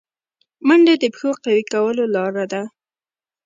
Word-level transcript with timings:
منډه 0.67 0.93
د 1.01 1.05
پښو 1.13 1.31
قوي 1.43 1.63
کولو 1.71 2.03
لاره 2.15 2.45
ده 2.51 2.61